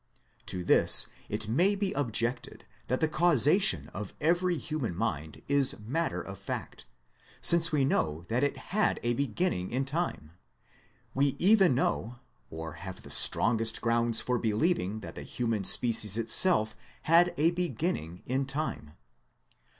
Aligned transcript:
To 0.47 0.63
this 0.63 1.05
it 1.29 1.47
may 1.47 1.75
be 1.75 1.93
objected 1.93 2.65
that 2.87 3.01
the 3.01 3.07
causation 3.07 3.87
of 3.89 4.15
every 4.19 4.57
human 4.57 4.95
mind 4.95 5.43
is 5.47 5.77
matter 5.77 6.19
of 6.23 6.39
fact, 6.39 6.85
since 7.39 7.71
we 7.71 7.85
know 7.85 8.23
that 8.27 8.43
it 8.43 8.57
had 8.73 8.99
a 9.03 9.13
beginning 9.13 9.69
in 9.69 9.85
time. 9.85 10.31
We 11.13 11.35
even 11.37 11.75
know, 11.75 12.17
or 12.49 12.73
have 12.81 13.03
the 13.03 13.11
strongest 13.11 13.79
grounds 13.79 14.21
for 14.21 14.39
believing 14.39 15.01
that 15.01 15.13
the 15.13 15.21
human 15.21 15.65
species 15.65 16.17
itself 16.17 16.75
had 17.03 17.31
a 17.37 17.51
beginning 17.51 18.23
in 18.25 18.47
time. 18.47 18.93